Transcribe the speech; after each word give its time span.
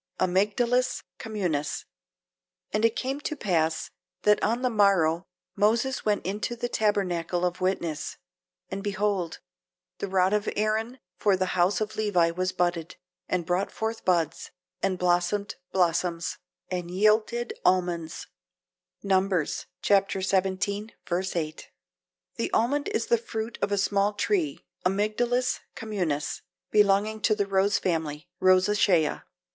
(Amygdalus 0.19 1.03
communis 1.19 1.83
L.) 1.83 1.87
And 2.73 2.85
it 2.85 2.95
came 2.95 3.21
to 3.21 3.35
pass 3.35 3.91
that 4.23 4.41
on 4.41 4.63
the 4.63 4.69
morrow 4.71 5.27
Moses 5.55 6.03
went 6.03 6.25
into 6.25 6.55
the 6.55 6.67
tabernacle 6.67 7.45
of 7.45 7.61
witness; 7.61 8.17
and 8.71 8.81
behold, 8.81 9.41
the 9.99 10.07
rod 10.07 10.33
of 10.33 10.49
Aaron 10.55 10.97
for 11.19 11.37
the 11.37 11.53
house 11.53 11.79
of 11.81 11.95
Levi 11.95 12.31
was 12.31 12.51
budded, 12.51 12.95
and 13.29 13.45
brought 13.45 13.71
forth 13.71 14.03
buds, 14.03 14.49
and 14.81 14.97
blossomed 14.97 15.53
blossoms, 15.71 16.39
and 16.71 16.89
yielded 16.89 17.53
almonds. 17.63 18.25
Numbers 19.03 19.67
17:8. 19.83 21.61
The 22.37 22.51
almond 22.53 22.87
is 22.87 23.05
the 23.05 23.19
fruit 23.19 23.59
of 23.61 23.71
a 23.71 23.77
small 23.77 24.13
tree 24.13 24.65
(Amygdalus 24.83 25.59
communis) 25.75 26.41
belonging 26.71 27.21
to 27.21 27.35
the 27.35 27.45
Rose 27.45 27.77
family 27.77 28.27
(Rosaceae). 28.41 29.21